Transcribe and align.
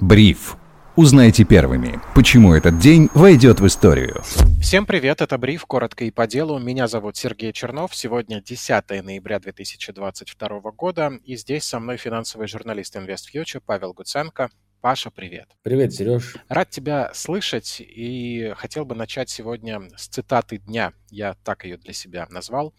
Бриф. 0.00 0.56
Узнайте 0.94 1.44
первыми, 1.44 2.00
почему 2.14 2.54
этот 2.54 2.78
день 2.78 3.08
войдет 3.14 3.60
в 3.60 3.66
историю. 3.66 4.22
Всем 4.60 4.86
привет, 4.86 5.20
это 5.20 5.38
Бриф, 5.38 5.64
коротко 5.66 6.04
и 6.04 6.10
по 6.10 6.26
делу. 6.26 6.58
Меня 6.58 6.86
зовут 6.86 7.16
Сергей 7.16 7.52
Чернов. 7.52 7.94
Сегодня 7.94 8.40
10 8.40 9.04
ноября 9.04 9.38
2022 9.40 10.60
года, 10.72 11.12
и 11.24 11.36
здесь 11.36 11.64
со 11.64 11.80
мной 11.80 11.96
финансовый 11.96 12.46
журналист 12.46 12.96
InvestFuture 12.96 13.62
Павел 13.64 13.92
Гуценко. 13.92 14.50
Паша, 14.80 15.10
привет. 15.10 15.48
Привет, 15.62 15.92
Сереж. 15.92 16.36
Рад 16.48 16.70
тебя 16.70 17.10
слышать 17.12 17.80
и 17.80 18.52
хотел 18.56 18.84
бы 18.84 18.94
начать 18.94 19.28
сегодня 19.28 19.80
с 19.96 20.06
цитаты 20.06 20.58
дня. 20.58 20.92
Я 21.10 21.34
так 21.42 21.64
ее 21.64 21.76
для 21.76 21.92
себя 21.92 22.28
назвал. 22.30 22.72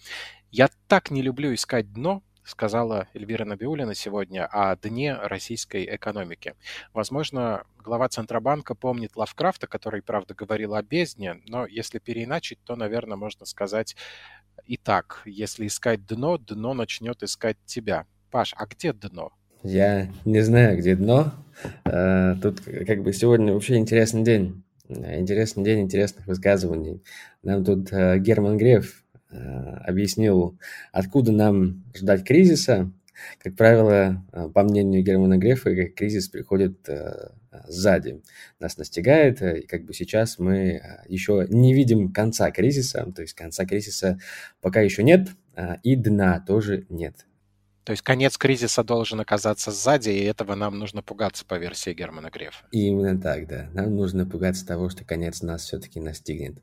«Я 0.52 0.70
так 0.88 1.12
не 1.12 1.22
люблю 1.22 1.54
искать 1.54 1.94
дно, 1.94 2.24
сказала 2.50 3.08
Эльвира 3.14 3.46
Набиулина 3.46 3.94
сегодня 3.94 4.46
о 4.46 4.76
дне 4.76 5.14
российской 5.16 5.86
экономики. 5.96 6.56
Возможно, 6.94 7.64
глава 7.78 8.10
Центробанка 8.10 8.76
помнит 8.76 9.16
Лавкрафта, 9.16 9.68
который, 9.68 10.02
правда, 10.02 10.34
говорил 10.34 10.76
о 10.76 10.84
бездне, 10.84 11.42
но 11.48 11.66
если 11.66 12.00
переиначить, 12.00 12.60
то, 12.66 12.76
наверное, 12.76 13.18
можно 13.18 13.46
сказать 13.46 13.96
и 14.66 14.78
так. 14.78 15.22
Если 15.26 15.68
искать 15.68 16.06
дно, 16.06 16.38
дно 16.38 16.74
начнет 16.74 17.24
искать 17.24 17.58
тебя. 17.66 18.06
Паш, 18.32 18.54
а 18.58 18.66
где 18.66 18.94
дно? 18.94 19.32
Я 19.64 20.10
не 20.26 20.42
знаю, 20.42 20.78
где 20.78 20.96
дно. 20.96 21.32
Э, 21.86 22.36
тут 22.42 22.62
как 22.62 23.04
бы 23.04 23.14
сегодня 23.14 23.54
вообще 23.54 23.78
интересный 23.78 24.24
день. 24.24 24.64
Интересный 24.88 25.64
день 25.64 25.82
интересных 25.82 26.26
высказываний. 26.26 27.04
Нам 27.44 27.64
тут 27.64 27.92
э, 27.92 28.18
Герман 28.20 28.58
Греф 28.58 29.04
Э, 29.32 29.69
объяснил, 29.86 30.58
откуда 30.92 31.32
нам 31.32 31.84
ждать 31.96 32.24
кризиса. 32.24 32.92
Как 33.44 33.56
правило, 33.56 34.26
э, 34.32 34.50
по 34.54 34.64
мнению 34.64 35.04
Германа 35.04 35.38
Грефа, 35.38 35.74
кризис 35.90 36.30
приходит 36.30 36.88
э, 36.88 37.32
сзади, 37.68 38.22
нас 38.60 38.78
настигает, 38.78 39.42
и 39.42 39.62
как 39.68 39.84
бы 39.84 39.94
сейчас 39.94 40.40
мы 40.40 40.82
еще 41.08 41.46
не 41.50 41.74
видим 41.74 42.14
конца 42.14 42.50
кризиса, 42.52 43.12
то 43.14 43.22
есть 43.22 43.34
конца 43.34 43.66
кризиса 43.66 44.20
пока 44.62 44.82
еще 44.82 45.04
нет, 45.04 45.30
и 45.84 45.96
дна 45.98 46.40
тоже 46.40 46.86
нет. 46.90 47.26
То 47.84 47.92
есть 47.92 48.04
конец 48.04 48.38
кризиса 48.38 48.84
должен 48.84 49.20
оказаться 49.20 49.72
сзади, 49.72 50.10
и 50.10 50.24
этого 50.24 50.56
нам 50.56 50.78
нужно 50.78 51.02
пугаться 51.02 51.46
по 51.46 51.56
версии 51.58 51.94
Германа 51.94 52.30
Грефа. 52.30 52.66
Именно 52.72 53.20
так, 53.20 53.48
да. 53.48 53.70
Нам 53.74 53.96
нужно 53.96 54.26
пугаться 54.26 54.66
того, 54.66 54.90
что 54.90 55.06
конец 55.06 55.42
нас 55.42 55.64
все-таки 55.64 56.00
настигнет. 56.00 56.62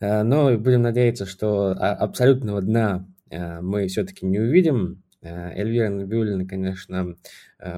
А, 0.00 0.22
но 0.22 0.56
будем 0.56 0.82
надеяться, 0.82 1.26
что 1.26 1.72
абсолютного 1.72 2.62
дна 2.62 3.06
а, 3.30 3.60
мы 3.60 3.88
все-таки 3.88 4.26
не 4.26 4.38
увидим. 4.38 5.02
А, 5.22 5.52
Эльвира 5.52 5.90
Набиулина, 5.90 6.46
конечно, 6.46 7.16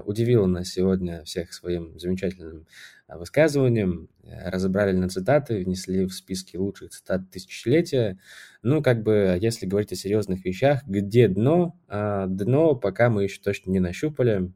удивила 0.04 0.46
нас 0.46 0.68
сегодня 0.68 1.24
всех 1.24 1.52
своим 1.52 1.98
замечательным 1.98 2.66
высказыванием, 3.08 4.08
разобрали 4.22 4.92
на 4.92 5.08
цитаты, 5.08 5.64
внесли 5.64 6.04
в 6.04 6.12
списки 6.12 6.56
лучших 6.56 6.90
цитат 6.90 7.30
тысячелетия. 7.30 8.18
Ну, 8.62 8.82
как 8.82 9.02
бы, 9.02 9.38
если 9.40 9.66
говорить 9.66 9.92
о 9.92 9.96
серьезных 9.96 10.44
вещах, 10.44 10.82
где 10.86 11.28
дно? 11.28 11.76
А, 11.88 12.26
дно 12.26 12.74
пока 12.74 13.10
мы 13.10 13.24
еще 13.24 13.40
точно 13.40 13.70
не 13.70 13.80
нащупали. 13.80 14.52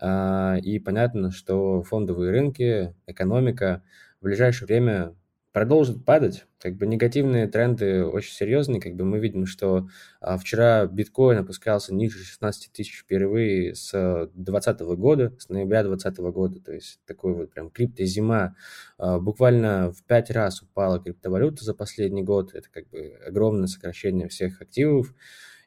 А, 0.00 0.56
и 0.62 0.78
понятно, 0.78 1.30
что 1.30 1.82
фондовые 1.82 2.30
рынки, 2.30 2.94
экономика 3.06 3.82
в 4.20 4.24
ближайшее 4.24 4.66
время 4.66 5.14
продолжит 5.52 6.04
падать. 6.04 6.46
Как 6.60 6.76
бы 6.76 6.86
негативные 6.86 7.46
тренды 7.48 8.04
очень 8.04 8.32
серьезные. 8.32 8.80
Как 8.80 8.94
бы 8.94 9.04
мы 9.04 9.18
видим, 9.18 9.46
что 9.46 9.88
а, 10.20 10.36
вчера 10.36 10.86
биткоин 10.86 11.38
опускался 11.38 11.94
ниже 11.94 12.18
16 12.18 12.72
тысяч 12.72 12.98
впервые 13.00 13.74
с 13.74 13.90
2020 14.34 14.80
года, 14.98 15.34
с 15.38 15.48
ноября 15.48 15.82
2020 15.84 16.20
года. 16.32 16.60
То 16.60 16.72
есть 16.72 17.00
такой 17.06 17.34
вот 17.34 17.50
прям 17.50 17.70
криптозима. 17.70 18.56
А, 18.98 19.18
буквально 19.18 19.92
в 19.92 20.02
5 20.04 20.30
раз 20.30 20.62
упала 20.62 20.98
криптовалюта 21.00 21.64
за 21.64 21.74
последний 21.74 22.22
год. 22.22 22.54
Это 22.54 22.68
как 22.70 22.88
бы 22.88 23.18
огромное 23.26 23.68
сокращение 23.68 24.28
всех 24.28 24.60
активов. 24.60 25.14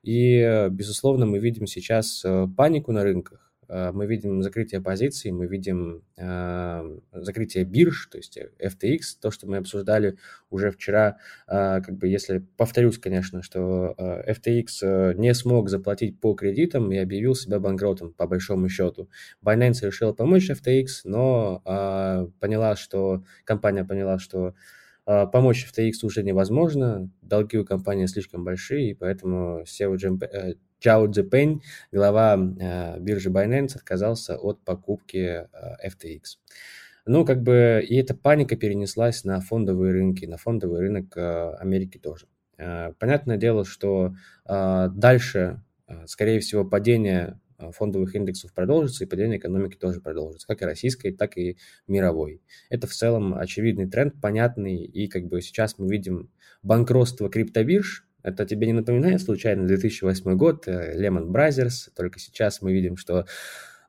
И, 0.04 0.68
безусловно, 0.72 1.26
мы 1.26 1.40
видим 1.40 1.68
сейчас 1.68 2.24
а, 2.26 2.48
панику 2.48 2.92
на 2.92 3.04
рынках 3.04 3.51
Э, 3.51 3.51
мы 3.72 4.06
видим 4.06 4.44
закрытие 4.44 4.82
позиций, 4.82 5.32
мы 5.32 5.48
видим 5.48 6.04
э, 6.18 7.00
закрытие 7.14 7.64
бирж, 7.64 8.08
то 8.12 8.18
есть 8.18 8.38
FTX, 8.38 9.00
то, 9.22 9.32
что 9.32 9.48
мы 9.48 9.58
обсуждали 9.58 10.18
уже 10.50 10.72
вчера, 10.72 11.18
э, 11.48 11.82
как 11.82 11.98
бы 11.98 12.10
если 12.10 12.40
повторюсь, 12.58 12.98
конечно, 12.98 13.42
что 13.42 13.96
FTX 13.98 15.16
не 15.16 15.34
смог 15.34 15.70
заплатить 15.70 16.20
по 16.20 16.34
кредитам 16.34 16.92
и 16.92 16.98
объявил 16.98 17.34
себя 17.34 17.60
банкротом, 17.60 18.14
по 18.14 18.28
большому 18.28 18.68
счету. 18.68 19.10
Binance 19.44 19.86
решила 19.86 20.12
помочь 20.12 20.50
FTX, 20.50 20.88
но 21.06 21.62
поняла, 22.40 22.76
что 22.76 23.24
компания 23.46 23.86
поняла, 23.86 24.20
что 24.20 24.54
помочь 25.06 25.68
FTX 25.72 25.94
уже 26.04 26.24
невозможно, 26.24 27.10
долги 27.22 27.58
у 27.58 27.66
компании 27.66 28.06
слишком 28.06 28.44
большие, 28.44 28.92
и 28.92 28.94
поэтому 28.94 29.62
SEO 29.62 29.96
Чао 30.82 31.08
Цзепэнь, 31.08 31.62
глава 31.92 32.36
э, 32.36 33.00
биржи 33.00 33.30
Binance, 33.30 33.76
отказался 33.76 34.36
от 34.36 34.66
покупки 34.66 35.18
э, 35.18 35.48
FTX. 35.88 36.22
Ну, 37.06 37.24
как 37.24 37.44
бы, 37.44 37.86
и 37.88 37.96
эта 37.98 38.16
паника 38.16 38.56
перенеслась 38.56 39.24
на 39.24 39.40
фондовые 39.42 39.94
рынки, 39.94 40.26
на 40.26 40.38
фондовый 40.38 40.80
рынок 40.82 41.16
э, 41.16 41.54
Америки 41.60 42.00
тоже. 42.00 42.26
Э, 42.58 42.94
понятное 42.98 43.38
дело, 43.38 43.64
что 43.64 44.16
э, 44.50 44.90
дальше, 44.92 45.62
э, 45.88 46.08
скорее 46.08 46.40
всего, 46.40 46.66
падение 46.66 47.40
э, 47.60 47.72
фондовых 47.72 48.16
индексов 48.16 48.52
продолжится, 48.52 49.04
и 49.04 49.08
падение 49.08 49.38
экономики 49.38 49.76
тоже 49.76 50.02
продолжится, 50.02 50.48
как 50.48 50.64
и 50.64 50.66
российской, 50.66 51.12
так 51.12 51.38
и 51.38 51.58
мировой. 51.88 52.42
Это 52.72 52.88
в 52.88 52.92
целом 52.92 53.36
очевидный 53.36 53.88
тренд, 53.88 54.20
понятный, 54.20 54.84
и 54.84 55.08
как 55.08 55.28
бы 55.28 55.44
сейчас 55.44 55.78
мы 55.78 55.88
видим 55.88 56.32
банкротство 56.64 57.30
криптобирж, 57.30 58.08
это 58.24 58.46
тебе 58.46 58.68
не 58.68 58.74
напоминает 58.74 59.22
случайно 59.22 59.68
2008 59.68 60.36
год, 60.36 60.68
э, 60.68 60.96
Lehman 60.98 61.28
Brothers, 61.28 61.90
только 61.96 62.20
сейчас 62.20 62.62
мы 62.62 62.74
видим, 62.74 62.98
что 62.98 63.26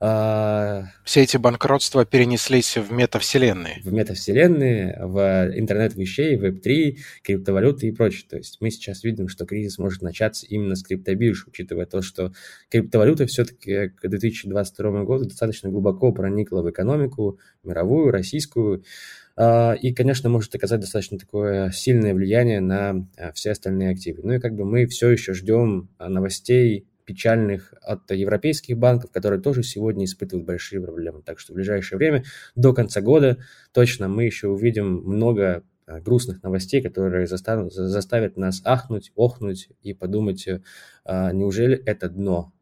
а, 0.05 0.87
все 1.05 1.23
эти 1.23 1.37
банкротства 1.37 2.05
перенеслись 2.05 2.77
в 2.77 2.91
метавселенные. 2.91 3.83
В 3.85 3.93
метавселенные, 3.93 4.99
в 5.01 5.53
интернет 5.55 5.95
вещей, 5.95 6.35
веб-3, 6.35 6.97
криптовалюты 7.23 7.87
и 7.87 7.93
прочее. 7.93 8.27
То 8.29 8.37
есть 8.37 8.61
мы 8.61 8.73
сейчас 8.73 9.05
видим, 9.05 9.29
что 9.29 9.47
кризис 9.47 9.79
может 9.79 10.03
начаться 10.03 10.45
именно 10.47 10.75
с 10.75 10.83
криптобирж, 10.83 11.47
учитывая 11.47 11.87
то, 11.87 12.03
что 12.03 12.33
криптовалюта 12.69 13.27
все-таки 13.27 13.91
к 13.91 14.09
2022 14.09 15.05
году 15.05 15.27
достаточно 15.27 15.71
глубоко 15.71 16.11
проникла 16.11 16.63
в 16.63 16.71
экономику 16.71 17.39
мировую, 17.63 18.11
российскую. 18.11 18.83
А, 19.37 19.73
и, 19.73 19.93
конечно, 19.93 20.29
может 20.29 20.55
оказать 20.55 20.81
достаточно 20.81 21.19
такое 21.19 21.71
сильное 21.71 22.15
влияние 22.15 22.61
на 22.61 23.07
а, 23.17 23.33
все 23.33 23.53
остальные 23.53 23.91
активы. 23.91 24.23
Ну 24.23 24.35
и 24.35 24.39
как 24.39 24.55
бы 24.55 24.65
мы 24.65 24.87
все 24.87 25.11
еще 25.11 25.33
ждем 25.33 25.89
а, 25.99 26.09
новостей 26.09 26.87
печальных 27.05 27.75
от 27.83 28.11
европейских 28.11 28.79
банков, 28.79 29.11
которые 29.11 29.41
тоже 29.41 29.63
сегодня 29.63 30.05
испытывают 30.05 30.47
большие 30.47 30.81
проблемы. 30.81 31.23
Так 31.23 31.41
что 31.41 31.53
в 31.53 31.57
ближайшее 31.57 31.99
время, 31.99 32.25
до 32.55 32.73
конца 32.73 33.01
года, 33.01 33.39
точно 33.73 34.09
мы 34.09 34.25
еще 34.25 34.49
увидим 34.49 34.99
много 34.99 35.65
грустных 35.87 36.43
новостей, 36.45 36.81
которые 36.81 37.27
заставят, 37.27 37.73
заставят 37.73 38.37
нас 38.37 38.63
ахнуть, 38.65 39.11
охнуть 39.17 39.69
и 39.83 39.95
подумать, 39.95 40.47
неужели 41.05 41.77
это 41.77 42.09
дно? 42.09 42.53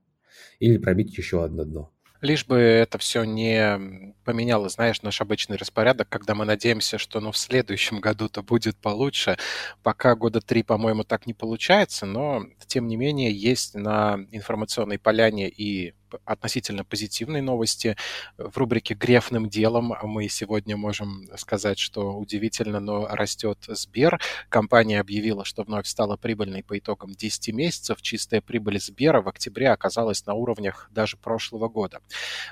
Или 0.59 0.79
пробить 0.79 1.17
еще 1.19 1.45
одно 1.45 1.65
дно. 1.65 1.93
Лишь 2.21 2.45
бы 2.45 2.59
это 2.59 2.99
все 2.99 3.25
не 3.25 4.15
поменяло, 4.25 4.69
знаешь, 4.69 5.03
наш 5.03 5.21
обычный 5.21 5.57
распорядок, 5.57 6.09
когда 6.09 6.35
мы 6.35 6.45
надеемся, 6.45 6.99
что 6.99 7.21
ну, 7.21 7.33
в 7.33 7.39
следующем 7.39 8.01
году-то 8.01 8.43
будет 8.43 8.77
получше. 8.77 9.39
Пока 9.83 10.15
года 10.15 10.41
три, 10.41 10.63
по-моему, 10.63 11.05
так 11.05 11.27
не 11.27 11.35
получается, 11.35 12.07
но 12.07 12.45
тем 12.67 12.87
не 12.89 12.97
менее 12.97 13.33
есть 13.33 13.75
на 13.75 14.19
информационной 14.31 14.99
поляне 14.99 15.49
и 15.49 15.95
относительно 16.25 16.85
позитивной 16.85 17.41
новости. 17.41 17.97
В 18.39 18.57
рубрике 18.57 18.95
«Грефным 18.95 19.49
делом» 19.49 19.95
мы 20.03 20.29
сегодня 20.29 20.77
можем 20.77 21.29
сказать, 21.37 21.79
что 21.79 22.15
удивительно, 22.17 22.81
но 22.81 23.07
растет 23.07 23.59
Сбер. 23.69 24.21
Компания 24.49 25.01
объявила, 25.01 25.45
что 25.45 25.63
вновь 25.63 25.87
стала 25.87 26.17
прибыльной 26.17 26.63
по 26.63 26.79
итогам 26.79 27.13
10 27.13 27.55
месяцев. 27.55 28.03
Чистая 28.03 28.41
прибыль 28.41 28.81
Сбера 28.81 29.23
в 29.23 29.29
октябре 29.29 29.71
оказалась 29.71 30.25
на 30.27 30.35
уровнях 30.35 30.89
даже 30.91 31.17
прошлого 31.17 31.69
года. 31.69 32.01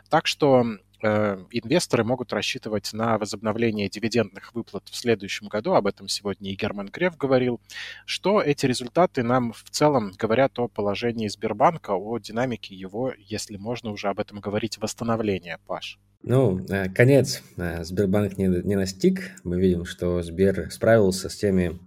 Так 0.08 0.26
что 0.26 0.64
инвесторы 1.02 2.04
могут 2.04 2.32
рассчитывать 2.32 2.92
на 2.92 3.18
возобновление 3.18 3.88
дивидендных 3.88 4.54
выплат 4.54 4.84
в 4.88 4.96
следующем 4.96 5.48
году, 5.48 5.74
об 5.74 5.86
этом 5.86 6.08
сегодня 6.08 6.50
и 6.50 6.56
Герман 6.56 6.88
Греф 6.88 7.16
говорил, 7.16 7.60
что 8.04 8.40
эти 8.40 8.66
результаты 8.66 9.22
нам 9.22 9.52
в 9.52 9.64
целом 9.70 10.12
говорят 10.18 10.58
о 10.58 10.68
положении 10.68 11.28
Сбербанка, 11.28 11.92
о 11.92 12.18
динамике 12.18 12.74
его, 12.74 13.12
если 13.16 13.56
можно 13.56 13.90
уже 13.90 14.08
об 14.08 14.20
этом 14.20 14.40
говорить, 14.40 14.78
восстановления, 14.78 15.58
Паш. 15.66 15.98
Ну, 16.22 16.64
э, 16.68 16.88
конец 16.90 17.42
э, 17.56 17.84
Сбербанк 17.84 18.38
не, 18.38 18.46
не 18.46 18.76
настиг. 18.76 19.30
Мы 19.44 19.60
видим, 19.60 19.84
что 19.84 20.20
Сбер 20.22 20.70
справился 20.70 21.28
с 21.28 21.36
теми 21.36 21.78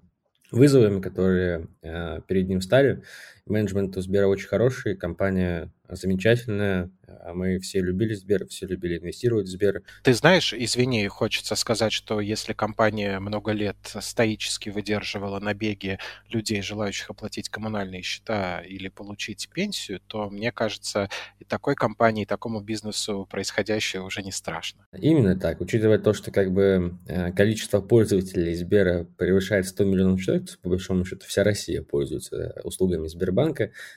вызовами, 0.52 1.02
которые 1.02 1.68
э, 1.82 2.22
перед 2.28 2.48
ним 2.48 2.62
стали. 2.62 3.04
Менеджмент 3.46 3.98
у 3.98 4.02
Сбера 4.02 4.28
очень 4.28 4.48
хороший, 4.48 4.96
компания 4.96 5.72
замечательная. 5.96 6.90
А 7.24 7.34
мы 7.34 7.60
все 7.60 7.82
любили 7.82 8.14
Сбер, 8.14 8.48
все 8.48 8.66
любили 8.66 8.98
инвестировать 8.98 9.48
в 9.48 9.50
Сбер. 9.50 9.84
Ты 10.04 10.14
знаешь, 10.14 10.54
извини, 10.54 11.08
хочется 11.08 11.56
сказать, 11.56 11.92
что 11.92 12.22
если 12.22 12.54
компания 12.54 13.20
много 13.20 13.52
лет 13.52 13.76
стоически 13.84 14.70
выдерживала 14.70 15.40
набеги 15.40 16.00
людей, 16.30 16.62
желающих 16.62 17.10
оплатить 17.10 17.50
коммунальные 17.50 18.02
счета 18.02 18.62
или 18.62 18.88
получить 18.88 19.50
пенсию, 19.54 20.00
то, 20.08 20.30
мне 20.30 20.52
кажется, 20.52 21.10
и 21.40 21.44
такой 21.44 21.76
компании, 21.76 22.24
и 22.24 22.26
такому 22.26 22.62
бизнесу 22.62 23.28
происходящее 23.30 24.02
уже 24.04 24.24
не 24.24 24.32
страшно. 24.32 24.86
Именно 24.98 25.38
так. 25.38 25.60
Учитывая 25.62 26.00
то, 26.00 26.14
что 26.14 26.32
как 26.32 26.52
бы 26.52 26.98
э, 27.08 27.32
количество 27.34 27.82
пользователей 27.82 28.56
Сбера 28.56 29.06
превышает 29.18 29.68
100 29.68 29.84
миллионов 29.84 30.22
человек, 30.22 30.58
по 30.62 30.70
большому 30.70 31.04
счету 31.06 31.26
вся 31.28 31.44
Россия 31.44 31.82
пользуется 31.82 32.62
услугами 32.64 33.08
Сбербанка. 33.08 33.31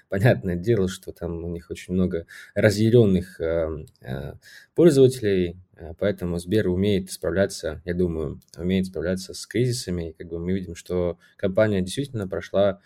Понятное 0.08 0.56
дело, 0.56 0.88
что 0.88 1.12
там 1.12 1.44
у 1.44 1.48
них 1.48 1.70
очень 1.70 1.94
много 1.94 2.26
разъяренных 2.54 3.40
э, 3.40 3.84
э, 4.00 4.34
пользователей, 4.74 5.56
э, 5.76 5.94
поэтому 5.98 6.38
Сбер 6.38 6.68
умеет 6.68 7.10
справляться, 7.10 7.82
я 7.84 7.94
думаю, 7.94 8.40
умеет 8.56 8.86
справляться 8.86 9.34
с 9.34 9.46
кризисами. 9.46 10.10
И 10.10 10.12
как 10.12 10.28
бы 10.28 10.38
мы 10.38 10.52
видим, 10.52 10.74
что 10.74 11.18
компания 11.36 11.82
действительно 11.82 12.28
прошла 12.28 12.80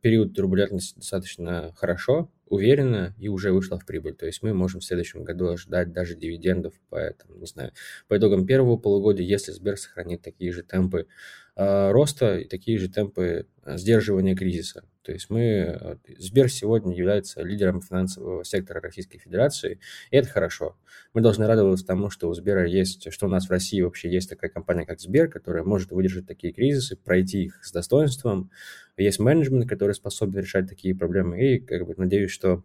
период 0.00 0.34
турбулентности 0.34 0.98
достаточно 0.98 1.72
хорошо, 1.76 2.28
уверенно 2.46 3.14
и 3.18 3.28
уже 3.28 3.52
вышла 3.52 3.78
в 3.78 3.86
прибыль. 3.86 4.14
То 4.14 4.26
есть 4.26 4.42
мы 4.42 4.54
можем 4.54 4.80
в 4.80 4.84
следующем 4.84 5.24
году 5.24 5.48
ожидать 5.48 5.92
даже 5.92 6.14
дивидендов, 6.14 6.74
поэтому, 6.88 7.36
не 7.36 7.46
знаю, 7.46 7.72
по 8.08 8.16
итогам 8.16 8.46
первого 8.46 8.76
полугодия, 8.76 9.24
если 9.24 9.52
Сбер 9.52 9.76
сохранит 9.76 10.22
такие 10.22 10.52
же 10.52 10.62
темпы 10.62 11.00
э, 11.00 11.06
роста 11.56 12.38
и 12.38 12.44
такие 12.48 12.78
же 12.78 12.88
темпы 12.88 13.46
сдерживания 13.64 14.34
кризиса, 14.34 14.84
то 15.02 15.12
есть 15.12 15.28
мы, 15.28 15.98
Сбер 16.18 16.50
сегодня 16.50 16.96
является 16.96 17.42
лидером 17.42 17.82
финансового 17.82 18.42
сектора 18.44 18.80
Российской 18.80 19.18
Федерации, 19.18 19.78
и 20.10 20.16
это 20.16 20.28
хорошо. 20.28 20.76
Мы 21.12 21.20
должны 21.20 21.46
радоваться 21.46 21.86
тому, 21.86 22.08
что 22.08 22.28
у 22.28 22.34
Сбера 22.34 22.66
есть, 22.66 23.12
что 23.12 23.26
у 23.26 23.28
нас 23.28 23.46
в 23.46 23.50
России 23.50 23.82
вообще 23.82 24.10
есть 24.10 24.30
такая 24.30 24.50
компания, 24.50 24.86
как 24.86 25.00
Сбер, 25.00 25.28
которая 25.28 25.62
может 25.62 25.90
выдержать 25.92 26.26
такие 26.26 26.54
кризисы, 26.54 26.96
пройти 26.96 27.44
их 27.44 27.64
с 27.64 27.70
достоинством. 27.70 28.50
Есть 28.96 29.18
менеджмент, 29.18 29.68
который 29.68 29.94
способен 29.94 30.40
решать 30.40 30.68
такие 30.68 30.94
проблемы, 30.94 31.38
и 31.38 31.58
как 31.60 31.86
бы 31.86 31.94
надеюсь, 31.98 32.30
что 32.30 32.64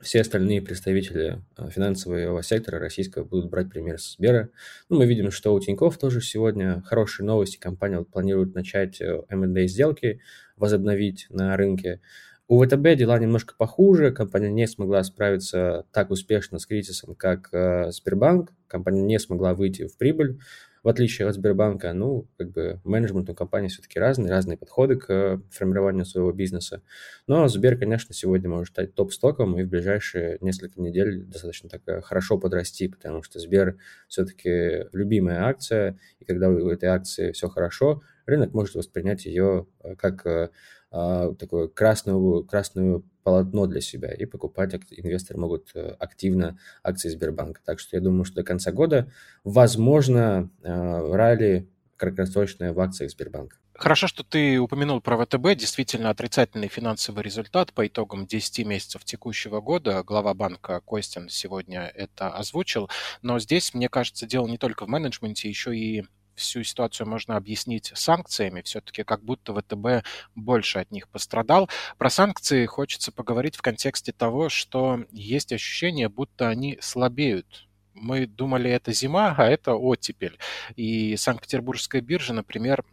все 0.00 0.20
остальные 0.20 0.62
представители 0.62 1.40
а, 1.56 1.70
финансового 1.70 2.42
сектора 2.42 2.78
российского 2.78 3.24
будут 3.24 3.50
брать 3.50 3.70
пример 3.70 3.98
с 3.98 4.14
Сбера. 4.14 4.50
Ну, 4.88 4.98
мы 4.98 5.06
видим, 5.06 5.30
что 5.30 5.54
у 5.54 5.60
Тинькофф 5.60 5.98
тоже 5.98 6.20
сегодня 6.20 6.82
хорошие 6.86 7.26
новости. 7.26 7.58
Компания 7.58 8.02
планирует 8.02 8.54
начать 8.54 9.00
M&A 9.00 9.60
э, 9.60 9.66
сделки, 9.66 10.20
возобновить 10.56 11.26
на 11.30 11.56
рынке. 11.56 12.00
У 12.48 12.62
ВТБ 12.64 12.96
дела 12.96 13.18
немножко 13.18 13.54
похуже. 13.56 14.10
Компания 14.10 14.50
не 14.50 14.66
смогла 14.66 15.04
справиться 15.04 15.84
так 15.92 16.10
успешно 16.10 16.58
с 16.58 16.66
кризисом, 16.66 17.14
как 17.14 17.48
э, 17.52 17.90
Сбербанк. 17.92 18.52
Компания 18.66 19.02
не 19.02 19.18
смогла 19.18 19.54
выйти 19.54 19.86
в 19.86 19.96
прибыль 19.96 20.40
в 20.82 20.88
отличие 20.88 21.28
от 21.28 21.34
Сбербанка, 21.34 21.92
ну, 21.92 22.28
как 22.38 22.50
бы 22.52 22.80
менеджмент 22.84 23.28
у 23.28 23.34
компании 23.34 23.68
все-таки 23.68 23.98
разные, 23.98 24.30
разные 24.30 24.56
подходы 24.56 24.96
к 24.96 25.10
э, 25.10 25.40
формированию 25.50 26.04
своего 26.04 26.32
бизнеса. 26.32 26.82
Но 27.26 27.48
Сбер, 27.48 27.78
конечно, 27.78 28.14
сегодня 28.14 28.48
может 28.48 28.68
стать 28.68 28.94
топ-стоком 28.94 29.58
и 29.58 29.64
в 29.64 29.68
ближайшие 29.68 30.38
несколько 30.40 30.80
недель 30.80 31.24
достаточно 31.24 31.68
так 31.68 31.82
э, 31.86 32.00
хорошо 32.00 32.38
подрасти, 32.38 32.88
потому 32.88 33.22
что 33.22 33.38
Сбер 33.38 33.76
все-таки 34.08 34.86
любимая 34.92 35.44
акция, 35.44 35.98
и 36.18 36.24
когда 36.24 36.48
у 36.48 36.68
этой 36.68 36.88
акции 36.88 37.32
все 37.32 37.48
хорошо, 37.48 38.02
рынок 38.26 38.52
может 38.52 38.74
воспринять 38.74 39.26
ее 39.26 39.66
э, 39.82 39.94
как 39.96 40.50
такое 40.92 41.68
красную, 41.68 42.42
красную 42.42 43.04
полотно 43.22 43.66
для 43.66 43.80
себя 43.80 44.12
и 44.12 44.24
покупать 44.24 44.74
инвесторы 44.90 45.38
могут 45.38 45.70
э, 45.74 45.94
активно 45.98 46.58
акции 46.82 47.08
Сбербанка. 47.08 47.60
Так 47.64 47.78
что 47.78 47.96
я 47.96 48.02
думаю, 48.02 48.24
что 48.24 48.36
до 48.36 48.42
конца 48.42 48.72
года 48.72 49.10
возможно 49.44 50.50
э, 50.62 51.14
ралли 51.14 51.68
краткосрочное 51.96 52.72
в 52.72 52.80
акциях 52.80 53.10
Сбербанка. 53.10 53.56
Хорошо, 53.74 54.08
что 54.08 54.24
ты 54.24 54.58
упомянул 54.58 55.00
про 55.00 55.16
ВТБ. 55.16 55.54
Действительно, 55.56 56.10
отрицательный 56.10 56.68
финансовый 56.68 57.22
результат 57.22 57.72
по 57.72 57.86
итогам 57.86 58.26
10 58.26 58.66
месяцев 58.66 59.04
текущего 59.04 59.60
года. 59.60 60.02
Глава 60.02 60.34
банка 60.34 60.80
Костин 60.84 61.28
сегодня 61.28 61.90
это 61.94 62.28
озвучил. 62.28 62.90
Но 63.22 63.38
здесь, 63.38 63.72
мне 63.72 63.88
кажется, 63.88 64.26
дело 64.26 64.46
не 64.48 64.58
только 64.58 64.84
в 64.84 64.88
менеджменте, 64.88 65.48
еще 65.48 65.74
и 65.74 66.04
всю 66.40 66.62
ситуацию 66.62 67.06
можно 67.08 67.36
объяснить 67.36 67.92
санкциями. 67.94 68.62
Все-таки 68.62 69.04
как 69.04 69.22
будто 69.22 69.54
ВТБ 69.54 70.06
больше 70.34 70.80
от 70.80 70.90
них 70.90 71.08
пострадал. 71.08 71.68
Про 71.98 72.10
санкции 72.10 72.66
хочется 72.66 73.12
поговорить 73.12 73.56
в 73.56 73.62
контексте 73.62 74.12
того, 74.12 74.48
что 74.48 75.04
есть 75.10 75.52
ощущение, 75.52 76.08
будто 76.08 76.48
они 76.48 76.78
слабеют 76.80 77.66
мы 78.00 78.26
думали, 78.26 78.70
это 78.70 78.92
зима, 78.92 79.34
а 79.36 79.46
это 79.46 79.74
оттепель. 79.74 80.38
И 80.76 81.16
Санкт-Петербургская 81.16 82.00
биржа, 82.00 82.32
например, 82.32 82.84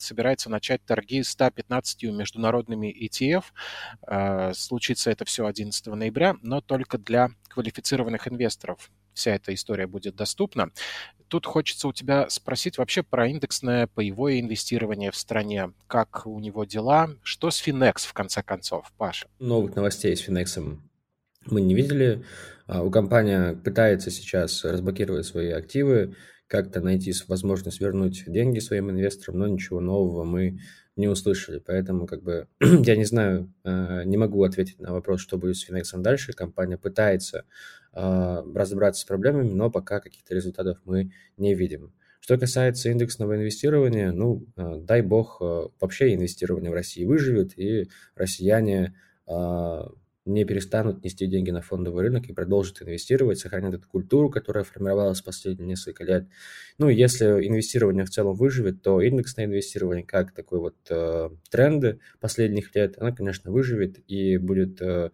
собирается 0.00 0.50
начать 0.50 0.84
торги 0.84 1.22
115 1.22 2.04
международными 2.04 2.86
ETF. 2.88 3.44
А, 4.02 4.52
случится 4.54 5.10
это 5.10 5.24
все 5.24 5.46
11 5.46 5.86
ноября, 5.86 6.36
но 6.42 6.60
только 6.60 6.98
для 6.98 7.30
квалифицированных 7.48 8.28
инвесторов 8.28 8.90
вся 9.16 9.34
эта 9.34 9.52
история 9.54 9.86
будет 9.86 10.14
доступна. 10.14 10.70
Тут 11.28 11.46
хочется 11.46 11.88
у 11.88 11.92
тебя 11.92 12.28
спросить 12.28 12.78
вообще 12.78 13.02
про 13.02 13.26
индексное 13.26 13.88
паевое 13.88 14.38
инвестирование 14.40 15.10
в 15.10 15.16
стране. 15.16 15.72
Как 15.88 16.26
у 16.26 16.38
него 16.38 16.64
дела? 16.64 17.10
Что 17.22 17.50
с 17.50 17.56
Финекс, 17.56 18.04
в 18.04 18.12
конце 18.12 18.42
концов, 18.42 18.92
Паша? 18.96 19.26
Новых 19.40 19.74
новостей 19.74 20.14
с 20.16 20.20
Финексом 20.20 20.88
мы 21.46 21.60
не 21.62 21.74
видели. 21.74 22.24
А, 22.66 22.82
у 22.82 22.90
компании 22.90 23.54
пытается 23.54 24.10
сейчас 24.10 24.64
разблокировать 24.64 25.26
свои 25.26 25.50
активы, 25.50 26.14
как-то 26.46 26.80
найти 26.80 27.12
возможность 27.26 27.80
вернуть 27.80 28.24
деньги 28.26 28.60
своим 28.60 28.90
инвесторам, 28.90 29.40
но 29.40 29.48
ничего 29.48 29.80
нового 29.80 30.24
мы 30.24 30.60
не 30.96 31.08
услышали. 31.08 31.58
Поэтому, 31.58 32.06
как 32.06 32.22
бы, 32.22 32.48
я 32.60 32.96
не 32.96 33.04
знаю, 33.04 33.52
а, 33.64 34.02
не 34.04 34.16
могу 34.16 34.42
ответить 34.42 34.80
на 34.80 34.92
вопрос, 34.92 35.20
что 35.20 35.38
будет 35.38 35.56
с 35.56 35.60
Финексом 35.60 36.02
дальше. 36.02 36.32
Компания 36.32 36.78
пытается 36.78 37.44
а, 37.92 38.44
разобраться 38.54 39.02
с 39.02 39.04
проблемами, 39.04 39.50
но 39.50 39.70
пока 39.70 40.00
каких-то 40.00 40.34
результатов 40.34 40.78
мы 40.84 41.12
не 41.36 41.54
видим. 41.54 41.92
Что 42.20 42.38
касается 42.38 42.90
индексного 42.90 43.36
инвестирования, 43.36 44.10
ну, 44.10 44.46
дай 44.56 45.00
бог, 45.02 45.40
вообще 45.40 46.12
инвестирование 46.12 46.72
в 46.72 46.74
России 46.74 47.04
выживет, 47.04 47.56
и 47.56 47.88
россияне 48.16 48.96
не 50.26 50.44
перестанут 50.44 51.04
нести 51.04 51.26
деньги 51.26 51.50
на 51.50 51.62
фондовый 51.62 52.04
рынок 52.04 52.26
и 52.26 52.32
продолжат 52.32 52.82
инвестировать, 52.82 53.38
сохранят 53.38 53.74
эту 53.74 53.88
культуру, 53.88 54.28
которая 54.28 54.64
формировалась 54.64 55.22
последние 55.22 55.68
несколько 55.68 56.04
лет. 56.04 56.26
Ну, 56.78 56.88
если 56.88 57.26
инвестирование 57.46 58.04
в 58.04 58.10
целом 58.10 58.34
выживет, 58.34 58.82
то 58.82 59.00
индексное 59.00 59.46
инвестирование, 59.46 60.04
как 60.04 60.32
такой 60.32 60.58
вот 60.58 60.76
э, 60.90 61.30
тренд 61.50 62.00
последних 62.20 62.74
лет, 62.74 62.96
оно, 62.98 63.14
конечно, 63.14 63.50
выживет 63.50 63.98
и 64.08 64.36
будет 64.36 64.82
э, 64.82 65.10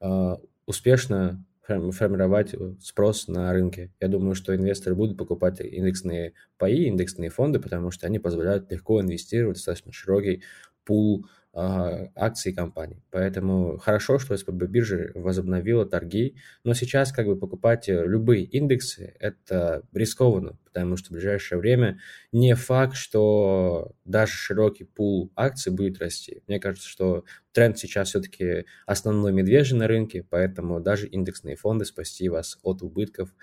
э, 0.00 0.36
успешно 0.66 1.44
формировать 1.66 2.54
спрос 2.80 3.26
на 3.26 3.52
рынке. 3.52 3.90
Я 4.00 4.08
думаю, 4.08 4.34
что 4.34 4.54
инвесторы 4.54 4.94
будут 4.94 5.18
покупать 5.18 5.60
индексные 5.60 6.34
паи, 6.58 6.84
индексные 6.84 7.28
фонды, 7.28 7.58
потому 7.58 7.90
что 7.90 8.06
они 8.06 8.20
позволяют 8.20 8.70
легко 8.70 9.00
инвестировать 9.00 9.56
в 9.56 9.60
достаточно 9.60 9.92
широкий 9.92 10.42
пул 10.84 11.26
акций 11.56 12.52
компаний. 12.52 13.02
Поэтому 13.10 13.78
хорошо, 13.78 14.18
что 14.18 14.36
СПБ 14.36 14.64
биржа 14.66 15.10
возобновила 15.14 15.86
торги, 15.86 16.36
но 16.64 16.74
сейчас 16.74 17.12
как 17.12 17.26
бы 17.26 17.38
покупать 17.38 17.88
э, 17.88 18.04
любые 18.06 18.44
индексы 18.44 19.16
это 19.20 19.82
рискованно, 19.94 20.58
потому 20.66 20.98
что 20.98 21.08
в 21.08 21.12
ближайшее 21.12 21.58
время 21.58 21.98
не 22.30 22.54
факт, 22.54 22.94
что 22.94 23.92
даже 24.04 24.32
широкий 24.32 24.84
пул 24.84 25.32
акций 25.34 25.72
будет 25.72 25.98
расти. 25.98 26.42
Мне 26.46 26.60
кажется, 26.60 26.88
что 26.88 27.24
тренд 27.52 27.78
сейчас 27.78 28.10
все-таки 28.10 28.66
основной 28.84 29.32
медвежий 29.32 29.78
на 29.78 29.88
рынке, 29.88 30.26
поэтому 30.28 30.80
даже 30.80 31.06
индексные 31.06 31.56
фонды 31.56 31.86
спасти 31.86 32.28
вас 32.28 32.58
от 32.62 32.82
убытков 32.82 33.30
а, 33.30 33.34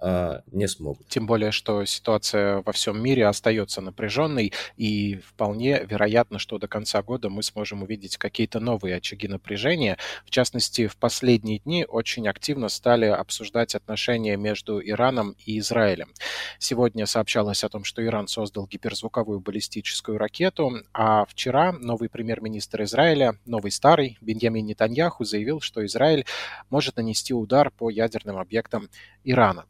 не 0.00 0.68
смогут. 0.68 1.08
Тем 1.08 1.26
более, 1.26 1.50
что 1.50 1.84
ситуация 1.84 2.62
во 2.62 2.72
всем 2.72 3.02
мире 3.02 3.26
остается 3.26 3.80
напряженной, 3.80 4.52
и 4.76 5.16
вполне 5.16 5.84
вероятно, 5.84 6.38
что 6.38 6.58
до 6.58 6.68
конца 6.68 7.02
года 7.02 7.28
мы 7.30 7.42
сможем 7.42 7.82
увидеть 7.82 8.16
какие-то 8.16 8.60
новые 8.60 8.96
очаги 8.96 9.26
напряжения. 9.26 9.98
В 10.24 10.30
частности, 10.30 10.86
в 10.86 10.96
последние 10.96 11.58
дни 11.58 11.84
очень 11.84 12.28
активно 12.28 12.68
стали 12.68 13.06
обсуждать 13.06 13.74
отношения 13.74 14.36
между 14.36 14.80
Ираном 14.80 15.34
и 15.44 15.58
Израилем. 15.58 16.12
Сегодня 16.58 17.06
сообщалось 17.06 17.64
о 17.64 17.68
том, 17.68 17.82
что 17.84 18.04
Иран 18.04 18.28
создал 18.28 18.66
гиперзвуковую 18.66 19.40
баллистическую 19.40 20.18
ракету, 20.18 20.72
а 20.92 21.24
вчера 21.24 21.72
новый 21.72 22.08
премьер-министр 22.08 22.84
Израиля, 22.84 23.36
новый 23.46 23.72
старый, 23.72 24.16
Беньямин 24.20 24.64
Нетаньяху, 24.64 25.24
заявил, 25.24 25.60
что 25.60 25.84
Израиль 25.84 26.24
может 26.70 26.96
нанести 26.96 27.34
удар 27.34 27.70
по 27.70 27.90
ядерным 27.90 28.38
объектам 28.38 28.88
Ирана. 29.24 29.66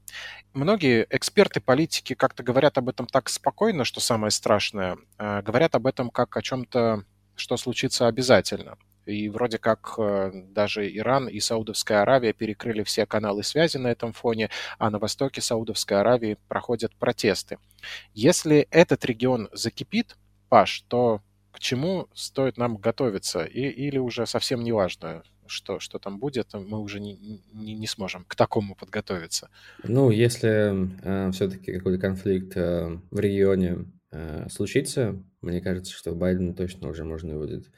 Многие 0.54 1.06
эксперты, 1.10 1.60
политики 1.60 2.14
как-то 2.14 2.42
говорят 2.42 2.78
об 2.78 2.88
этом 2.88 3.06
так 3.06 3.28
спокойно, 3.28 3.84
что 3.84 4.00
самое 4.00 4.30
страшное, 4.30 4.98
э, 5.18 5.42
говорят 5.42 5.74
об 5.74 5.86
этом 5.86 6.10
как 6.10 6.36
о 6.36 6.42
чем-то, 6.42 7.04
что 7.36 7.56
случится 7.56 8.06
обязательно. 8.08 8.76
и 9.06 9.30
вроде 9.30 9.58
как 9.58 9.94
э, 9.98 10.30
даже 10.50 10.86
Иран 10.94 11.28
и 11.28 11.40
Саудовская 11.40 12.02
Аравия 12.02 12.32
перекрыли 12.34 12.82
все 12.82 13.06
каналы 13.06 13.42
связи 13.42 13.78
на 13.78 13.88
этом 13.88 14.12
фоне, 14.12 14.50
а 14.78 14.90
на 14.90 14.98
востоке 14.98 15.40
Саудовской 15.40 15.98
Аравии 16.00 16.36
проходят 16.48 16.94
протесты. 16.96 17.58
Если 18.12 18.68
этот 18.70 19.04
регион 19.06 19.48
закипит, 19.52 20.16
Паш, 20.50 20.82
то 20.88 21.22
к 21.52 21.58
чему 21.60 22.08
стоит 22.14 22.58
нам 22.58 22.76
готовиться? 22.76 23.44
И, 23.44 23.62
или 23.62 23.98
уже 23.98 24.26
совсем 24.26 24.62
не 24.62 24.72
важно, 24.72 25.22
что, 25.48 25.80
что 25.80 25.98
там 25.98 26.18
будет, 26.18 26.52
мы 26.54 26.80
уже 26.80 27.00
не, 27.00 27.42
не, 27.52 27.74
не 27.74 27.86
сможем 27.86 28.24
к 28.24 28.34
такому 28.34 28.74
подготовиться. 28.74 29.50
Ну, 29.84 30.10
если 30.10 30.88
э, 31.02 31.30
все-таки 31.32 31.72
какой-то 31.72 32.00
конфликт 32.00 32.56
э, 32.56 32.98
в 33.10 33.18
регионе 33.18 33.86
э, 34.10 34.48
случится, 34.50 35.22
мне 35.40 35.60
кажется, 35.60 35.92
что 35.92 36.14
Байдену 36.14 36.54
точно 36.54 36.88
уже 36.88 37.04
можно 37.04 37.34
будет, 37.36 37.70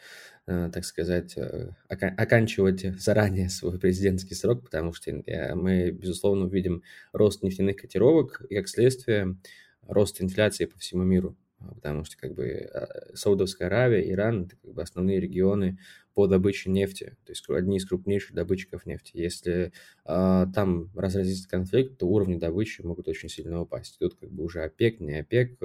э, 0.46 0.70
так 0.72 0.84
сказать, 0.84 1.36
э, 1.36 1.70
ока- 1.88 2.14
оканчивать 2.16 3.00
заранее 3.00 3.50
свой 3.50 3.78
президентский 3.78 4.34
срок, 4.34 4.64
потому 4.64 4.92
что 4.92 5.10
э, 5.10 5.54
мы, 5.54 5.90
безусловно, 5.90 6.46
увидим 6.46 6.82
рост 7.12 7.42
нефтяных 7.42 7.76
котировок 7.76 8.42
и, 8.48 8.56
как 8.56 8.68
следствие, 8.68 9.36
рост 9.86 10.20
инфляции 10.22 10.66
по 10.66 10.78
всему 10.78 11.02
миру 11.02 11.36
потому 11.75 12.05
что 12.05 12.17
как 12.17 12.35
бы 12.35 12.47
э, 12.47 13.14
Саудовская 13.14 13.69
Аравия, 13.69 14.11
Иран– 14.11 14.45
это 14.47 14.57
как 14.57 14.73
бы 14.73 14.83
основные 14.83 15.21
регионы 15.21 15.79
по 16.14 16.26
добыче 16.26 16.71
нефти, 16.71 17.17
то 17.25 17.33
есть 17.33 17.49
одни 17.49 17.76
из 17.76 17.87
крупнейших 17.87 18.35
добытчиков 18.35 18.85
нефти. 18.85 19.12
Если 19.14 19.73
э, 20.05 20.47
там 20.55 20.90
разразится 20.95 21.49
конфликт, 21.49 21.99
то 21.99 22.07
уровни 22.07 22.37
добычи 22.37 22.83
могут 22.83 23.09
очень 23.09 23.29
сильно 23.29 23.61
упасть. 23.61 23.99
Тут 23.99 24.17
как 24.17 24.31
бы 24.31 24.45
уже 24.45 24.62
ОПЕК, 24.62 25.00
не 25.00 25.21
ОПЕК, 25.21 25.59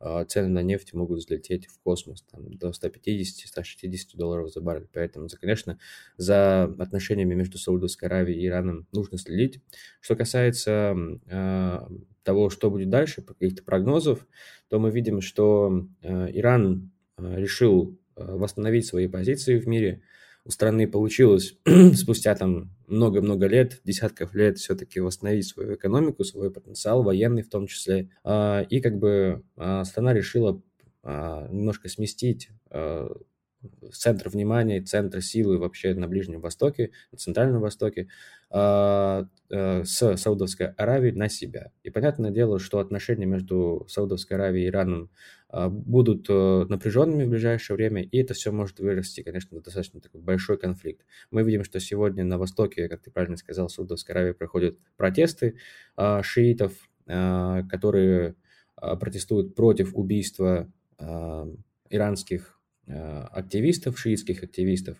э, 0.00 0.24
цены 0.28 0.48
на 0.48 0.62
нефть 0.62 0.94
могут 0.94 1.20
взлететь 1.20 1.66
в 1.66 1.78
космос 1.80 2.22
там, 2.30 2.52
до 2.54 2.70
150-160 2.70 4.16
долларов 4.16 4.52
за 4.52 4.60
баррель. 4.60 4.88
Поэтому, 4.92 5.28
конечно, 5.40 5.78
за 6.16 6.64
отношениями 6.64 7.34
между 7.34 7.58
Саудовской 7.58 8.08
Аравией 8.08 8.42
и 8.42 8.46
Ираном 8.46 8.86
нужно 8.92 9.16
следить. 9.16 9.60
Что 10.00 10.16
касается 10.16 10.96
э, 11.26 11.80
того, 12.24 12.50
что 12.50 12.70
будет 12.70 12.90
дальше, 12.90 13.22
каких-то 13.22 13.62
прогнозов, 13.62 14.26
то 14.68 14.78
мы 14.78 14.90
видим, 14.90 15.20
что 15.20 15.86
э, 16.02 16.30
Иран 16.32 16.90
э, 17.16 17.40
решил 17.40 17.96
э, 18.16 18.24
восстановить 18.36 18.86
свои 18.86 19.06
позиции 19.06 19.58
в 19.58 19.68
мире. 19.68 20.02
У 20.44 20.50
страны 20.50 20.88
получилось 20.88 21.56
спустя 21.94 22.34
там 22.34 22.70
много-много 22.86 23.46
лет, 23.46 23.80
десятков 23.84 24.34
лет 24.34 24.58
все-таки 24.58 25.00
восстановить 25.00 25.46
свою 25.46 25.74
экономику, 25.74 26.24
свой 26.24 26.50
потенциал, 26.50 27.02
военный 27.02 27.42
в 27.42 27.48
том 27.48 27.66
числе. 27.66 28.10
А, 28.24 28.62
и 28.68 28.80
как 28.80 28.98
бы 28.98 29.42
а, 29.56 29.84
страна 29.84 30.12
решила 30.12 30.60
а, 31.02 31.48
немножко 31.48 31.88
сместить 31.88 32.48
центр 33.92 34.28
внимания, 34.28 34.82
центр 34.82 35.22
силы 35.22 35.58
вообще 35.58 35.94
на 35.94 36.08
Ближнем 36.08 36.40
Востоке, 36.40 36.90
на 37.12 37.18
Центральном 37.18 37.60
Востоке, 37.60 38.08
э, 38.50 39.24
э, 39.50 39.84
с 39.84 40.16
Саудовской 40.16 40.68
Аравией 40.68 41.14
на 41.14 41.28
себя. 41.28 41.72
И 41.82 41.90
понятное 41.90 42.30
дело, 42.30 42.58
что 42.58 42.78
отношения 42.78 43.26
между 43.26 43.86
Саудовской 43.88 44.36
Аравией 44.36 44.66
и 44.66 44.68
Ираном 44.68 45.10
э, 45.52 45.68
будут 45.68 46.28
напряженными 46.28 47.24
в 47.24 47.30
ближайшее 47.30 47.76
время, 47.76 48.02
и 48.02 48.18
это 48.18 48.34
все 48.34 48.52
может 48.52 48.80
вырасти, 48.80 49.22
конечно, 49.22 49.58
в 49.58 49.62
достаточно 49.62 50.00
такой 50.00 50.20
большой 50.20 50.58
конфликт. 50.58 51.04
Мы 51.30 51.42
видим, 51.42 51.64
что 51.64 51.80
сегодня 51.80 52.24
на 52.24 52.38
Востоке, 52.38 52.88
как 52.88 53.02
ты 53.02 53.10
правильно 53.10 53.36
сказал, 53.36 53.68
Саудовской 53.68 54.14
Аравии 54.14 54.32
проходят 54.32 54.78
протесты 54.96 55.56
шиитов, 56.22 56.72
которые 57.06 58.34
протестуют 58.76 59.54
против 59.54 59.94
убийства 59.94 60.72
иранских 61.90 62.53
Э, 62.53 62.53
активистов, 62.86 63.98
шиитских 63.98 64.42
активистов, 64.42 64.98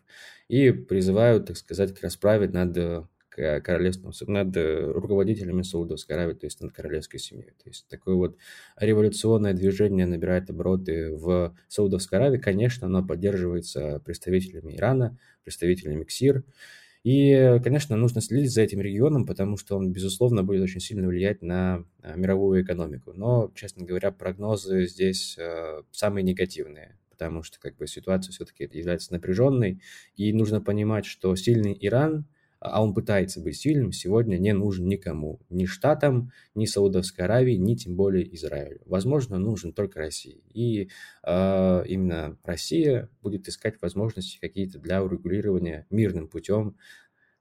и 0.49 0.71
призывают, 0.71 1.47
так 1.47 1.57
сказать, 1.57 1.95
к 1.95 2.03
расправе 2.03 2.49
над 2.49 2.77
э, 2.77 3.61
королевством, 3.61 4.13
над 4.27 4.57
э, 4.57 4.93
руководителями 4.93 5.63
Саудовской 5.63 6.17
Аравии, 6.17 6.35
то 6.35 6.47
есть 6.47 6.61
над 6.61 6.73
королевской 6.73 7.19
семьей. 7.19 7.53
То 7.63 7.69
есть 7.69 7.87
такое 7.89 8.15
вот 8.15 8.37
революционное 8.77 9.55
движение 9.55 10.07
набирает 10.07 10.51
обороты 10.51 11.11
в 11.13 11.57
Саудовской 11.69 12.19
Аравии. 12.19 12.39
Конечно, 12.39 12.87
оно 12.87 13.05
поддерживается 13.05 14.01
представителями 14.05 14.77
Ирана, 14.77 15.19
представителями 15.45 16.05
КСИР. 16.05 16.45
И, 17.03 17.61
конечно, 17.63 17.97
нужно 17.97 18.23
следить 18.23 18.53
за 18.53 18.63
этим 18.63 18.81
регионом, 18.81 19.27
потому 19.27 19.59
что 19.59 19.77
он, 19.77 19.93
безусловно, 19.93 20.43
будет 20.43 20.63
очень 20.63 20.81
сильно 20.81 21.07
влиять 21.07 21.43
на 21.43 21.85
мировую 22.03 22.63
экономику. 22.63 23.13
Но, 23.13 23.53
честно 23.55 23.85
говоря, 23.85 24.11
прогнозы 24.11 24.87
здесь 24.87 25.39
самые 25.93 26.23
негативные 26.23 26.97
потому 27.15 27.43
что 27.43 27.61
как 27.61 27.77
бы 27.77 27.87
ситуация 27.87 28.33
все-таки 28.33 28.69
является 28.73 29.13
напряженной, 29.13 29.81
и 30.17 30.33
нужно 30.33 30.61
понимать, 30.61 31.07
что 31.07 31.35
сильный 31.37 31.77
Иран, 31.81 32.27
а 32.65 32.83
он 32.83 32.95
пытается 32.95 33.41
быть 33.41 33.57
сильным, 33.57 33.93
сегодня 33.93 34.39
не 34.39 34.55
нужен 34.55 34.89
никому, 34.89 35.39
ни 35.51 35.67
Штатам, 35.67 36.33
ни 36.55 36.65
Саудовской 36.65 37.27
Аравии, 37.27 37.57
ни 37.57 37.75
тем 37.75 37.95
более 37.95 38.35
Израилю. 38.35 38.81
Возможно, 38.87 39.39
нужен 39.39 39.73
только 39.73 40.01
России. 40.01 40.43
И 40.55 40.89
э, 41.23 41.85
именно 41.87 42.39
Россия 42.43 43.11
будет 43.23 43.49
искать 43.49 43.75
возможности 43.83 44.39
какие-то 44.41 44.79
для 44.79 45.05
урегулирования 45.05 45.87
мирным 45.91 46.27
путем 46.27 46.77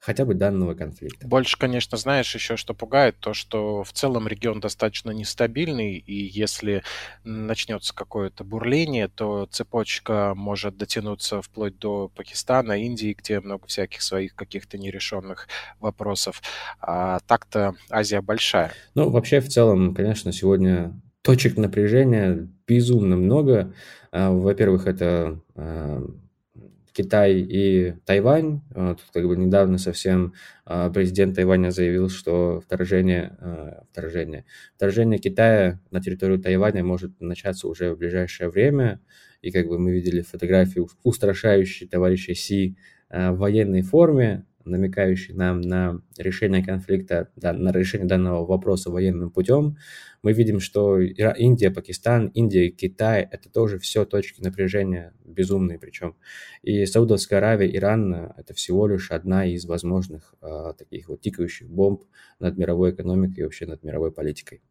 хотя 0.03 0.25
бы 0.25 0.33
данного 0.33 0.73
конфликта. 0.73 1.25
Больше, 1.25 1.57
конечно, 1.57 1.97
знаешь 1.97 2.35
еще, 2.35 2.57
что 2.57 2.73
пугает, 2.73 3.15
то, 3.19 3.33
что 3.33 3.83
в 3.83 3.93
целом 3.93 4.27
регион 4.27 4.59
достаточно 4.59 5.11
нестабильный, 5.11 5.95
и 5.95 6.13
если 6.13 6.83
начнется 7.23 7.95
какое-то 7.95 8.43
бурление, 8.43 9.07
то 9.07 9.47
цепочка 9.49 10.33
может 10.35 10.77
дотянуться 10.77 11.41
вплоть 11.41 11.79
до 11.79 12.09
Пакистана, 12.09 12.73
Индии, 12.83 13.15
где 13.17 13.39
много 13.39 13.67
всяких 13.67 14.01
своих 14.01 14.35
каких-то 14.35 14.77
нерешенных 14.77 15.47
вопросов. 15.79 16.41
А 16.81 17.19
так-то 17.21 17.75
Азия 17.89 18.21
большая. 18.21 18.73
Ну, 18.95 19.09
вообще, 19.09 19.39
в 19.39 19.47
целом, 19.47 19.95
конечно, 19.95 20.33
сегодня 20.33 20.99
точек 21.21 21.55
напряжения 21.55 22.49
безумно 22.67 23.15
много. 23.15 23.73
А, 24.11 24.31
во-первых, 24.31 24.85
это 24.85 25.39
а, 25.55 26.03
Китай 26.93 27.39
и 27.39 27.95
Тайвань. 28.05 28.61
Тут 28.73 29.05
как 29.11 29.27
бы 29.27 29.35
недавно 29.35 29.77
совсем 29.77 30.33
а, 30.65 30.89
президент 30.89 31.35
Тайваня 31.35 31.71
заявил, 31.71 32.09
что 32.09 32.61
вторжение, 32.61 33.35
а, 33.39 33.83
вторжение, 33.91 34.45
вторжение 34.75 35.19
Китая 35.19 35.81
на 35.91 36.01
территорию 36.01 36.39
Тайваня 36.39 36.83
может 36.83 37.19
начаться 37.19 37.67
уже 37.67 37.93
в 37.93 37.97
ближайшее 37.97 38.49
время. 38.49 39.01
И 39.41 39.51
как 39.51 39.67
бы 39.67 39.79
мы 39.79 39.91
видели 39.91 40.21
фотографию 40.21 40.87
устрашающей 41.03 41.87
товарища 41.87 42.33
Си 42.33 42.77
в 43.09 43.33
военной 43.33 43.81
форме, 43.81 44.45
намекающий 44.65 45.33
нам 45.33 45.61
на 45.61 46.01
решение 46.17 46.63
конфликта, 46.63 47.29
да, 47.35 47.53
на 47.53 47.71
решение 47.71 48.07
данного 48.07 48.45
вопроса 48.45 48.89
военным 48.89 49.31
путем, 49.31 49.77
мы 50.21 50.33
видим, 50.33 50.59
что 50.59 50.99
Индия, 50.99 51.69
Пакистан, 51.69 52.27
Индия, 52.27 52.69
Китай– 52.69 53.27
это 53.31 53.49
тоже 53.49 53.77
все 53.77 54.05
точки 54.05 54.41
напряжения 54.41 55.13
безумные 55.25 55.79
причем. 55.79 56.15
И 56.61 56.85
Саудовская 56.85 57.39
Аравия, 57.39 57.75
Иран– 57.75 58.13
это 58.37 58.53
всего 58.53 58.87
лишь 58.87 59.11
одна 59.11 59.45
из 59.45 59.65
возможных 59.65 60.33
э, 60.41 60.73
таких 60.77 61.09
вот 61.09 61.21
тикающих 61.21 61.69
бомб 61.69 62.03
над 62.39 62.57
мировой 62.57 62.91
экономикой 62.91 63.41
и 63.41 63.43
вообще 63.43 63.65
над 63.65 63.83
мировой 63.83 64.11
политикой. 64.11 64.61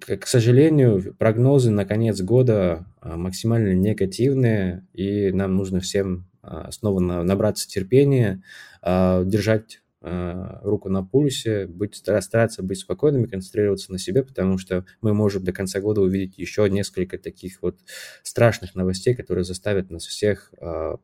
К 0.00 0.26
сожалению, 0.26 1.14
прогнозы 1.18 1.70
на 1.72 1.84
конец 1.84 2.20
года 2.20 2.86
максимально 3.02 3.74
негативные, 3.74 4.86
и 4.92 5.32
нам 5.32 5.56
нужно 5.56 5.80
всем 5.80 6.28
снова 6.70 7.00
набраться 7.00 7.68
терпения, 7.68 8.42
держать 8.82 9.80
руку 10.00 10.88
на 10.88 11.04
пульсе, 11.04 11.66
быть, 11.68 11.94
стараться 11.94 12.62
быть 12.62 12.80
спокойными, 12.80 13.26
концентрироваться 13.26 13.92
на 13.92 13.98
себе, 13.98 14.24
потому 14.24 14.58
что 14.58 14.84
мы 15.00 15.14
можем 15.14 15.44
до 15.44 15.52
конца 15.52 15.80
года 15.80 16.00
увидеть 16.00 16.38
еще 16.38 16.68
несколько 16.68 17.18
таких 17.18 17.62
вот 17.62 17.78
страшных 18.24 18.74
новостей, 18.74 19.14
которые 19.14 19.44
заставят 19.44 19.90
нас 19.90 20.04
всех 20.04 20.52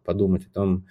подумать 0.04 0.47
о 0.47 0.50
том, 0.50 0.87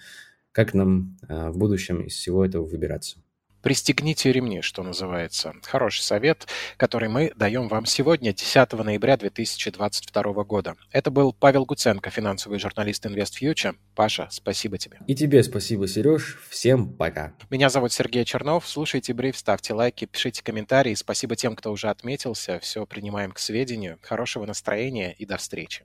как 0.53 0.73
нам 0.73 1.17
в 1.27 1.57
будущем 1.57 2.03
из 2.03 2.13
всего 2.13 2.45
этого 2.45 2.65
выбираться. 2.65 3.19
Пристегните 3.67 4.31
ремни, 4.31 4.62
что 4.62 4.81
называется. 4.81 5.53
Хороший 5.63 6.00
совет, 6.00 6.47
который 6.77 7.09
мы 7.09 7.33
даем 7.36 7.67
вам 7.67 7.86
сегодня, 7.86 8.31
10 8.31 8.71
ноября 8.71 9.17
2022 9.17 10.43
года. 10.45 10.77
Это 10.93 11.12
был 11.12 11.33
Павел 11.33 11.65
Гуценко, 11.65 12.09
финансовый 12.09 12.59
журналист 12.59 13.05
InvestFuture. 13.05 13.75
Паша, 13.93 14.29
спасибо 14.31 14.77
тебе. 14.77 15.00
И 15.05 15.15
тебе 15.15 15.43
спасибо, 15.43 15.86
Сереж. 15.86 16.39
Всем 16.50 16.93
пока. 16.93 17.33
Меня 17.50 17.67
зовут 17.67 17.91
Сергей 17.91 18.24
Чернов. 18.24 18.65
Слушайте 18.65 19.13
бриф, 19.13 19.38
ставьте 19.38 19.74
лайки, 19.74 20.05
пишите 20.05 20.41
комментарии. 20.41 20.93
Спасибо 20.93 21.36
тем, 21.36 21.53
кто 21.53 21.74
уже 21.74 21.89
отметился. 21.89 22.59
Все 22.59 22.86
принимаем 22.86 23.33
к 23.33 23.39
сведению. 23.39 24.00
Хорошего 24.01 24.45
настроения 24.45 25.12
и 25.12 25.25
до 25.25 25.36
встречи. 25.36 25.83